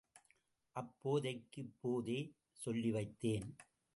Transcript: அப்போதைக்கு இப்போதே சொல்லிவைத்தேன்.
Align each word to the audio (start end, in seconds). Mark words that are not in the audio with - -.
அப்போதைக்கு 0.75 1.61
இப்போதே 1.61 2.19
சொல்லிவைத்தேன். 2.65 3.47